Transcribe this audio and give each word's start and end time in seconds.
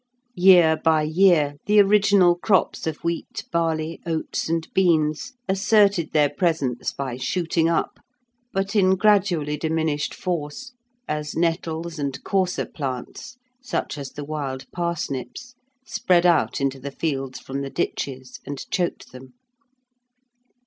Year 0.33 0.77
by 0.83 1.03
year 1.03 1.57
the 1.67 1.79
original 1.79 2.33
crops 2.35 2.87
of 2.87 3.03
wheat, 3.03 3.45
barley, 3.51 4.01
oats, 4.03 4.49
and 4.49 4.67
beans 4.73 5.33
asserted 5.47 6.11
their 6.11 6.27
presence 6.27 6.91
by 6.91 7.17
shooting 7.17 7.69
up, 7.69 7.99
but 8.51 8.75
in 8.75 8.95
gradually 8.95 9.57
diminished 9.57 10.15
force, 10.15 10.71
as 11.07 11.35
nettles 11.35 11.99
and 11.99 12.23
coarser 12.23 12.65
plants, 12.65 13.37
such 13.61 13.95
as 13.95 14.13
the 14.13 14.25
wild 14.25 14.65
parsnips, 14.71 15.53
spread 15.85 16.25
out 16.25 16.59
into 16.59 16.79
the 16.79 16.89
fields 16.89 17.39
from 17.39 17.61
the 17.61 17.69
ditches 17.69 18.39
and 18.43 18.67
choked 18.71 19.11
them. 19.11 19.33